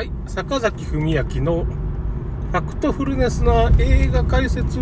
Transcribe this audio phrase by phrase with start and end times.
[0.00, 4.78] はい、坂崎文明のファクトフルネスな映画解説。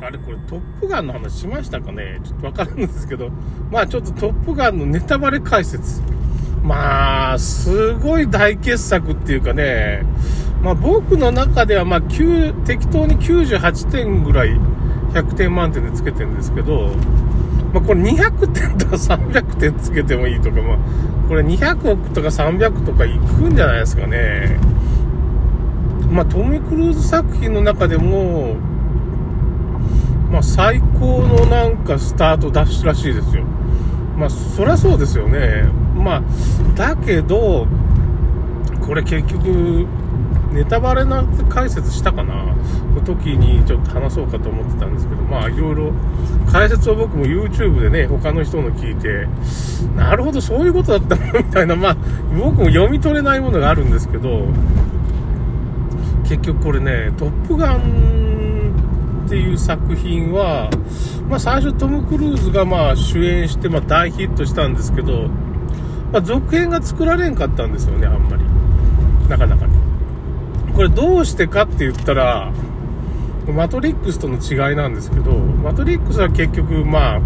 [0.00, 2.22] あれこれトップガンの話しましたかね？
[2.24, 3.28] ちょっとわからんですけど、
[3.70, 6.00] まあちょっとトップガンのネタバレ解説。
[6.62, 10.06] まあ、すごい大傑作っていうかね、
[10.62, 14.58] まあ僕の中ではまあ9適当に98点ぐらい
[15.12, 16.96] 100点満点でつけてるんですけど、
[17.72, 20.78] まあこれ200点とか300点つけてもいいとか、まあ
[21.28, 24.58] これ200億とか300とかいくんじゃないですかね。
[26.10, 28.56] まあトム・クルーズ作品の中でも、
[30.30, 33.44] まあ最高のなんかスタートダッシュらしいですよ。
[34.16, 35.68] まあそりゃそうですよね。
[35.94, 36.22] まあ
[36.74, 37.66] だけど、
[38.80, 39.86] これ結局、
[40.52, 42.49] ネタバレな解説したかな
[42.94, 45.92] の時にちょっと話そうかと思ってたんですけど、まあいろいろ
[46.50, 49.26] 解説を僕も YouTube でね、他の人の聞いて、
[49.96, 51.40] なるほどそういうことだったの？
[51.40, 51.96] みたいな、まあ
[52.36, 54.46] 僕も読み取れないものがあるんですけど、
[56.24, 60.70] 結局これね、トップガンっていう作品は、
[61.28, 65.28] まあ最初トム・クルーズがまあ主演してまあ大ヒットしたんですけど、
[66.12, 68.44] まあ続編が作られんかったんですよね、あんまり。
[69.28, 69.79] なかなかね。
[70.80, 72.50] これどうしてかって言ったら、
[73.46, 77.20] マトリックスとの違いなんですけど、マトリックスは結局、まあ、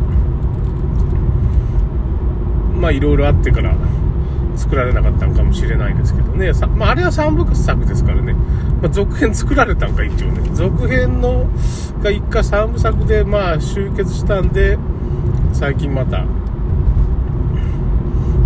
[2.75, 3.77] まあいろいろあってから
[4.57, 6.53] 作られなかったのかもしれないですけどね。
[6.53, 8.33] さまああれは3部作ですからね。
[8.83, 10.51] まあ続編作られたんか一応ね。
[10.55, 11.47] 続編の
[12.03, 14.77] が1回3部作でまあ集結したんで、
[15.53, 16.25] 最近また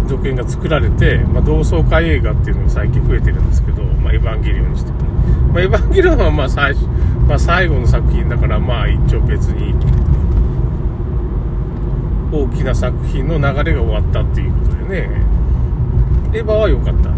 [0.07, 4.99] 続編が作られて、まあ、同窓会映画っていうのが最近増えてるんですけど、まあ、エヴァンゲリオンにしても。
[5.53, 6.75] まあ、エヴァンゲリオンはまあ最、
[7.27, 9.75] まあ、最後の作品だから、まあ一応別に、
[12.31, 15.11] 大きな作品の流れが終わったっていうことでね、
[16.35, 17.09] エヴァは良かった。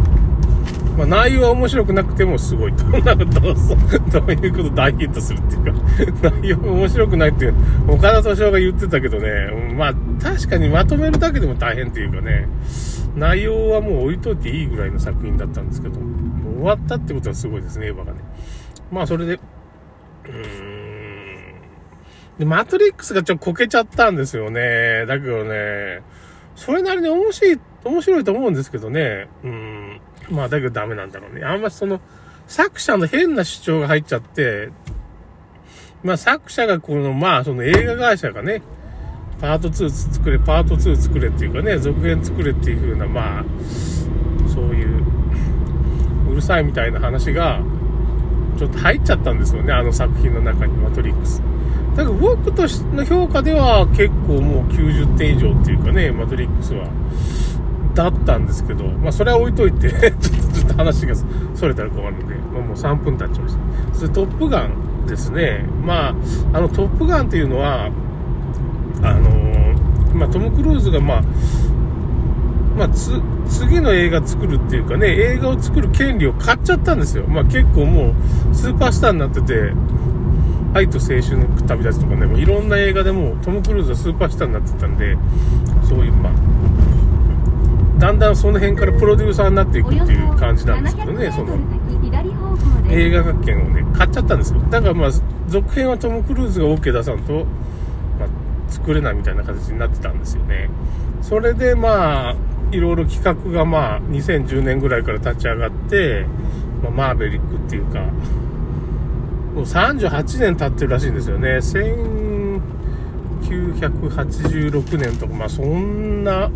[0.97, 2.84] まあ、内容は面白くなくてもすごいと。
[2.84, 7.55] なんかどういうこと大ヒットするっていうか、 内容面白くないっていう、
[7.88, 12.49] 岡田敏夫が言ってたけどね、まあ確かにまとめるだけでも大変っていうかね、
[13.16, 15.94] 内容はもう置いといていいぐらいの作品だったんですけど、
[16.60, 18.21] 終わったってことはすごいですね、エヴァがね。
[18.91, 20.81] まあそれで、うーん。
[22.38, 25.06] で、マトリックスがちょっとこけちゃったんですよね。
[25.06, 26.03] だけどね、
[26.56, 29.28] それなりに面白い、面白いと思うんですけどね。
[29.43, 30.00] うん。
[30.31, 31.44] まあだけどダメなんだろうね。
[31.44, 32.00] あんまその、
[32.47, 34.70] 作者の変な主張が入っちゃって、
[36.03, 38.62] まあ作者がこの、まあその映画会社がね、
[39.41, 43.44] パート2作れ、パート2作れっていうかね、続編作れっていう風な、まあ、
[46.41, 47.61] るさいみたいな話が、
[48.59, 51.43] ちょっと入っちゃったんですよね、あの作品の中に、マトリックス。
[51.97, 56.89] だから僕としての評価では結構もう90点以上っていうかね、マトリックスは。
[57.95, 61.15] だったんですけど、まあそれは置いといて、 ちょっとちょっと話が
[61.55, 63.56] それたら困るんで、まあ、もう3分経っちゃいまし
[63.93, 63.95] た。
[63.95, 65.65] それトップガンですね。
[65.84, 66.15] まあ、
[66.53, 67.91] あのトップガンっていうのは、
[69.03, 69.61] あのー
[70.15, 71.23] まあトム・クルーズがまあ、
[72.77, 72.89] まあ、
[73.50, 77.25] 次の映画作るっていうかね、映画を作る権利を買っちゃったんですよ。
[77.27, 78.15] まあ結構も
[78.50, 79.72] うスーパースターになってて、
[80.72, 85.16] 愛と青春の旅立ちとかね、もういろんな映画でもうトム・クルーズはスーパースターになってたんで、
[85.88, 86.33] そういう、まあ、
[87.99, 91.59] だんだんその辺からプロデューサーになっていくっていう感じなんですけどね、その
[92.88, 94.61] 映画学券をね、買っちゃったんですよ。
[94.71, 95.11] だからまあ、
[95.49, 97.47] 続編はトム・クルーズが OK 出さんと、
[98.19, 98.28] まあ、
[98.69, 100.71] 作れないみたいな形になってたんですよね。
[101.21, 102.37] それでまあ、
[102.72, 106.26] いろいろ企画がまあ、2010年ぐらいから立ち上がって、
[106.82, 108.00] まあ、マーベリックっていうか、
[109.54, 111.58] もう38年経ってるらしいんですよね。
[113.42, 116.50] 1986年とか、まあそんな、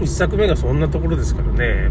[0.00, 1.90] 一作目がそんなところですからね。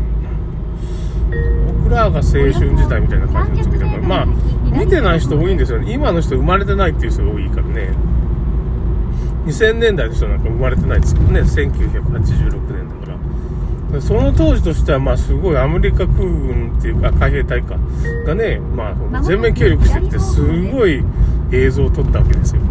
[1.67, 5.91] 僕らが青春時代みたいな感じの時だから、まあ、見てない人多いんですよね。
[5.93, 7.89] 今の人生まれてないっていう人が多いからね。
[9.47, 11.41] 2000年代の人なんか生まれてないですけどね。
[11.41, 13.17] 1986年だか
[13.93, 14.01] ら。
[14.01, 17.77] その当時としては、まあ、すごいアメリカ空軍っていうか、海兵隊か、
[18.25, 20.41] がね、まあ、全面協力してきて、す
[20.71, 21.01] ごい
[21.51, 22.61] 映像を撮ったわけですよ。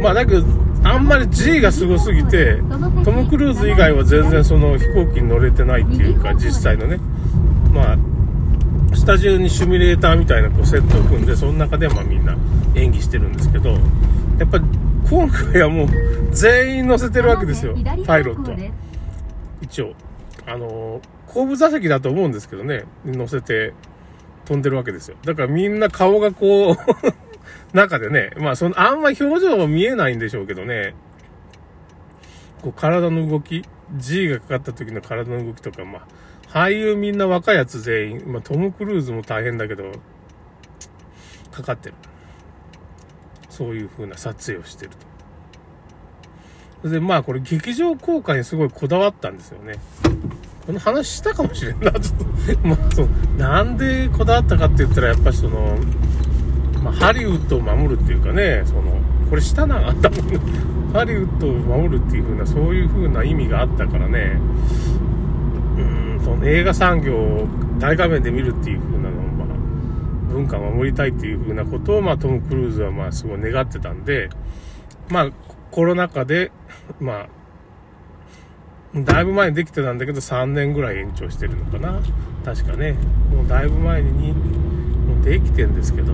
[0.00, 0.44] まあ、だけど、
[0.84, 2.60] あんまり G がすごすぎて、
[3.04, 7.00] トム・クルーズ以外は全然その飛行機に乗れてないっていうか、実際のね、
[7.72, 7.98] まあ、
[8.94, 12.36] スタジオにシミュレーターみたいなこうセットを組んで、その中でまみんな
[12.74, 13.70] 演技してるんですけど、
[14.38, 14.64] やっぱり
[15.10, 15.88] 今回はもう
[16.32, 18.58] 全員乗せてるわけですよ、パイロットは。
[19.60, 19.94] 一応。
[20.46, 23.72] あの、後部座席だと思うんですけどね、乗せて
[24.44, 25.16] 飛んでるわけですよ。
[25.24, 26.76] だからみんな顔がこう
[27.76, 30.94] 中でね、まあその、あんま表情は見えないんでしょうけどね、
[32.62, 33.62] こう体の動き、
[33.96, 36.06] G がかかった時の体の動きとか、まあ、
[36.48, 39.92] 俳優みんな若いやつ全員、まあトム・クルーズも大変だけど、
[41.50, 41.94] かかってる。
[43.54, 44.90] そういう風な撮影をしてる
[46.82, 46.88] と。
[46.88, 49.74] で、まあこれ劇場公開にすごいこだわったんですよね。
[50.66, 52.24] この話したかもしれんな、ちょっと。
[52.66, 53.08] まあそう、
[53.38, 55.78] なんでこだわったかって言ったら、やっぱりその、
[56.82, 58.98] まあ、ハリウッドを守るっていうかね、その、
[59.30, 60.38] これしたな、あったもんね。
[60.92, 64.38] ハリウッドを守るっていう風な、そういう風な意味があったからね、
[65.76, 67.46] うん、その映画産業を
[67.78, 69.23] 大画面で見るっていう風なの、
[70.34, 74.28] 文化を守りたいっていう風なことを、まあ、トム・クルーズはまあ、すごい願ってたんで、
[75.08, 75.30] まあ、
[75.70, 76.50] コロナ禍で、
[77.00, 77.28] まあ、
[78.96, 82.00] だいぶ前にできてたんだけど、3年ぐらい延長してるのかな。
[82.44, 82.96] 確かね。
[83.32, 86.12] もうだいぶ前に、もうできてんですけど、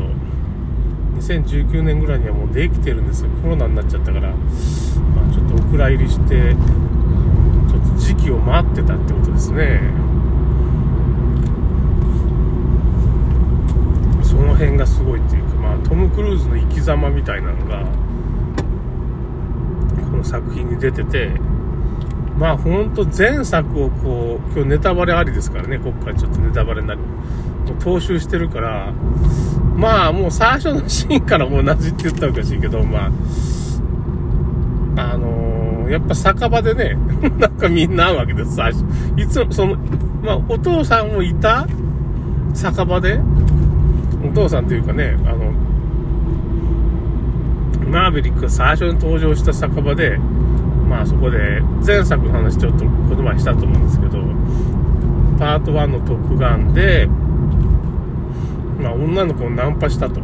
[1.16, 3.30] 2019年ぐらいにはもうできてるんですよ。
[3.42, 9.80] コロナになっちゃったから、まあ、ちょっとお蔵入りして、ちょっと時期を待ってたってことですね。
[14.22, 17.84] その辺がすごいっていうか、まあ、トム・クルーズの生き様みたいなのが、
[20.10, 21.30] この作品に出てて、
[22.36, 27.00] まあほんと前作をこう、今日ネタバレありですからね、ここからちょっとネタバレになる。
[27.00, 27.06] も
[27.74, 28.92] う踏襲してるから、
[29.76, 33.10] まあもう最初のシーンからも同じって言ったらおかしいけど、ま
[34.96, 36.96] あ、あのー、やっぱ酒場でね、
[37.38, 38.84] なんかみんな会うわけです、最初。
[39.16, 39.76] いつも、その、
[40.22, 41.66] まあお父さんもいた
[42.52, 43.20] 酒場で、
[44.30, 45.50] お父さんというかね、あの、
[47.90, 50.18] マーヴェリックが最初に登場した酒場で、
[50.88, 54.18] まあそこで前作の話ちょっとこの前したと思うんですけど、
[55.38, 57.08] パート1のトップガンで、
[58.80, 60.20] まあ女の子をナンパしたと。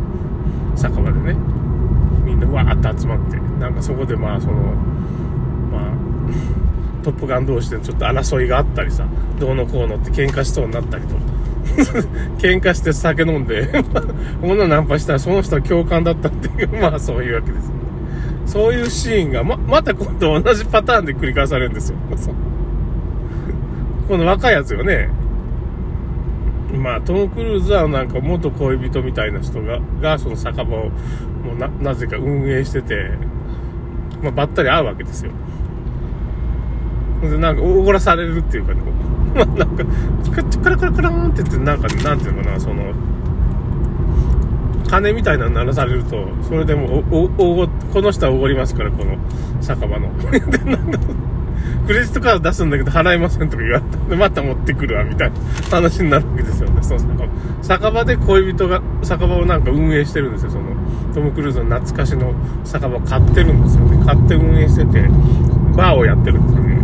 [0.76, 1.36] 酒場でね。
[2.24, 3.36] みんなわーって集まって。
[3.58, 4.72] なんかそこでまあその、
[7.02, 9.06] トップガン同士でちょっと争いがあったりさ、
[9.38, 11.14] どうのこうのって喧嘩しそうになったりと。
[12.38, 13.68] 喧嘩して酒飲んで
[14.42, 17.72] 女ナンパしたらその人は共感だったっていう、 まあそういうわけです。
[18.46, 21.96] そういうシーンが、ま、また今度同じパターンで繰り返されるんですよ。
[24.08, 25.10] この若いやつがね、
[26.72, 30.90] まあ、トム・クルーズはなんか元恋人みたいな人が、がその酒場をも
[31.54, 33.10] うな、なぜか運営してて、
[34.22, 35.32] まあ、ばったり会うわけですよ。
[37.22, 38.80] で、なんか、おごらされるっていうかね、
[39.34, 39.84] まあ、なんか、
[40.62, 42.92] カラカラカラーンって言って、なんか、なんていうのかな、その、
[44.88, 49.16] 金みたいなの鳴らされると、それでもお、お、おご、この人はおごりますから、この
[49.60, 50.10] 酒場の。
[50.30, 50.98] で、なんか、
[51.86, 55.36] クレジットカード出すんだけど払いませんとか言われたで、また持ってくるわ、みたいな
[55.70, 56.82] 話になるわけですよね。
[56.82, 57.28] そう酒場。
[57.62, 60.64] 酒場で恋人が、酒場をなんか運営してるんですよ、その、
[61.14, 62.32] トム・クルーズの懐かしの
[62.64, 64.04] 酒場を買ってるんですよね。
[64.04, 65.08] 買って運営してて、
[65.76, 66.75] バーをやってるんですよね、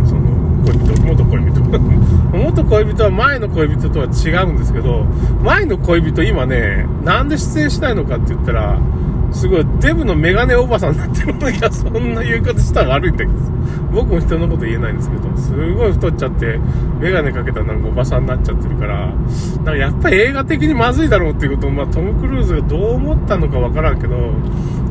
[1.03, 1.63] 元恋人。
[2.33, 5.05] 元恋人は前の恋人とは違うんですけど、
[5.43, 8.79] 前の恋人今ね、なんで出演したいのかって言ったら、
[9.33, 13.31] すごい、デブのメガネおばさんになってるのいや、そんな言い方したら悪いんだけど、
[13.91, 16.59] 僕も人のこと言えないんですけど、すごい太っちゃって、
[16.99, 24.31] メガネかけたなんかおばさんになっちゃってるから、なんかやっぱり映画的にまずいだろうっていうことを、まあ、トム・クルーズがどう思ったのかわからんけど、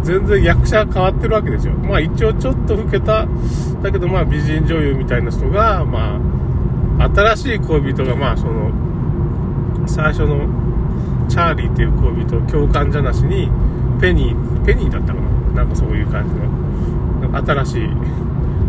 [0.02, 1.74] 全然役者変わってるわけですよ。
[1.74, 3.26] まあ一応ちょっと老けた、
[3.82, 6.20] だけどまあ美人女優みたいな人が、ま
[6.98, 8.70] あ、新しい恋人がまあその、
[9.86, 10.46] 最初の
[11.28, 13.50] チャーリーっていう恋人を共感じゃなしに、
[14.02, 15.62] ペニー、ペニーだったかな？
[15.62, 17.88] なんかそういう感じの、新しい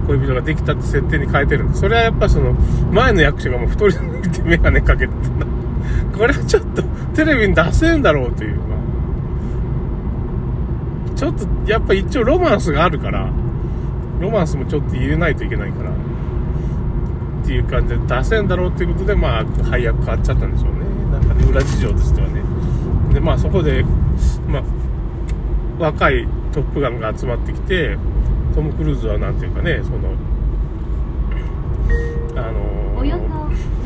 [0.06, 1.76] 恋人ができたって設定に変えてるんで。
[1.76, 2.54] それはやっぱその、
[2.92, 5.18] 前の役者がもう太り抜いてメガネかけてた
[6.18, 6.84] これはちょっと
[7.16, 8.78] テレビに出せんだろうという、ま、
[11.16, 13.28] ちょっと、やっぱ一応ロマンスがあるから、
[14.20, 15.94] ロマンスもちょっと入れないといけないから、っ
[17.46, 20.80] ていう感じで出せんだろうっていうことで、まあ、配役変わっちゃったんでしょうね。
[21.12, 22.44] なんかね、裏事情としてはね。
[23.14, 23.84] で、まあそこで、
[24.48, 24.64] まあ、
[25.80, 27.98] 若いトップガンが集まってきて、
[28.54, 30.14] トム・クルーズはなんていうかね、その、
[32.36, 33.24] あのー、およそ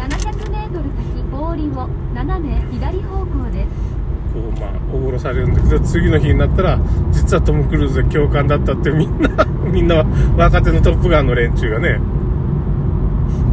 [0.02, 3.98] 700メートル先、ボーリを斜め左方向です。
[4.34, 6.80] こう、まあ、おごろされるんだけど、次の日になったら、
[7.12, 12.00] 実はトム・クルーズで教官だったって、みんな みんな若手のトップガンの連中がね、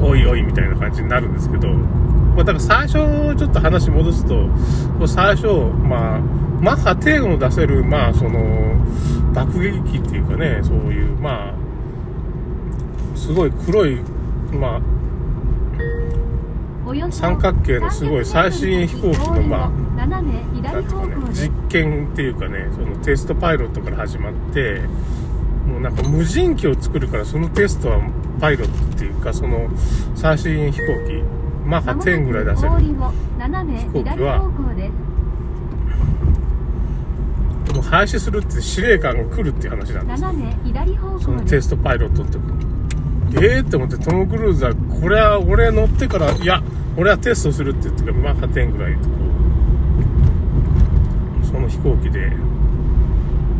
[0.02, 2.92] おいおいみたいな感じになるんですけど、まあ、だから最初、
[3.36, 4.48] ちょっと話戻すと、
[5.06, 5.46] 最初、
[5.88, 6.20] まあ、
[6.64, 8.40] マッハ低音を出せる、まあ、その、
[9.34, 11.54] 爆撃機っていうかね、そういう、まあ、
[13.14, 14.00] すごい黒い、
[14.50, 14.80] まあ、
[17.12, 24.80] 三角形のすごい最新飛行機のまあ斜めなんていうかね、実験っていうかね、そのテストパイロットから始まって、
[25.66, 28.00] もうなんか無人機を作るから、そのテストは
[28.40, 29.68] パイロットっていうか、その
[30.14, 31.22] 最新飛行機、
[31.66, 32.72] マッハ10ぐらい出せる。
[32.72, 35.13] 通りを斜め左方向ですもう
[37.90, 40.20] 廃止するって司令官が来るっていう話なんです。
[41.20, 42.38] そのテストパイロットって。
[43.36, 46.62] えーって思って、トム・クルーズは、これは俺乗ってから、いや、
[46.96, 49.00] 俺はテストするって言ってから、マッハ10ぐらいこ
[51.42, 52.30] う、その飛行機で、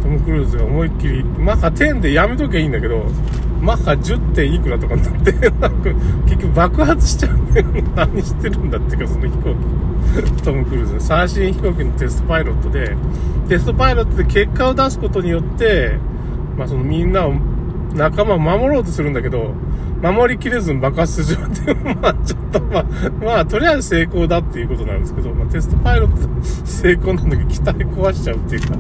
[0.03, 3.05] トム・クルーズが思いっきり、マッハ10でやめときゃいいんだけど、
[3.61, 5.51] マッハ10点いくらとかになって、なん
[5.83, 5.91] か、
[6.27, 7.67] 結局爆発しちゃうんだよ。
[7.97, 9.57] 何してるんだっていうか、その飛行機。
[10.45, 12.97] トム・クルーズ最新飛行機のテストパイロットで、
[13.49, 15.99] テストパイロットで結果を出すことによって、
[16.57, 17.35] まあそのみんなを、
[17.95, 19.55] 仲間を守ろうとするんだけど、
[20.03, 22.85] 守りきれずに爆発してしまって、まあちょっとまあ、
[23.25, 28.77] まあとりあえず成功だっていうことなんですけど、まあテストパイロット成功なんだけど、機体壊しちゃうっていうか、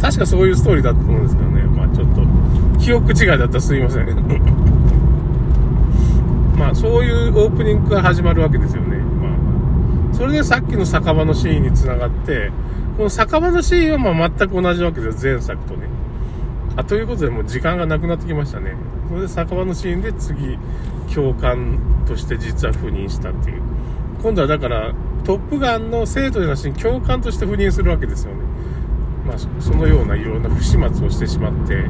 [0.00, 2.22] 確かそういうストーリーだったと思うんですけどね、まあちょっと、
[2.78, 4.06] 記憶違いだったらすいません。
[6.56, 8.97] まあそういうオープニングが始まるわけですよね。
[10.18, 12.50] それでさっきの酒場のシーンにつながって、
[12.96, 15.86] この酒場のシーンはまあ全く同じわけです、前作とね。
[16.74, 18.74] あ、ということでもう時間がなくなってきましたね。
[19.08, 20.58] これで酒場のシーンで次、
[21.08, 23.62] 教官として実は赴任したっていう。
[24.20, 28.40] 今度はだから、トップガンの生徒じゃなしに教官として赴任するわけですよね。
[29.24, 31.84] まあ、そのようないろんな不始末をしてしまって、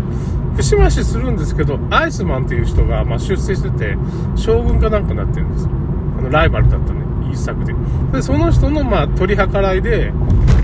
[0.55, 3.97] 不始末するんですけど、アイスマンっていう人が、ま、出世してて、
[4.37, 5.71] 将軍かなんかになってるんですよ。
[6.19, 7.75] あの、ライバルだったね、一作で。
[8.13, 10.13] で、その人の、まあ、取り計らいで、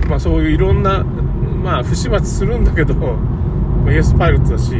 [0.08, 1.04] まあ、そういういろんな、
[1.62, 4.70] まあ、不始末するんだけど、まあイエスパイロットだし、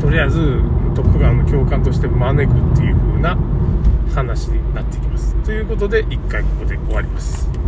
[0.00, 0.62] とりあえず、
[0.94, 3.36] トップガンの教官として招くっていう風な
[4.14, 5.34] 話になってきます。
[5.44, 7.59] ということで、一回ここで終わります。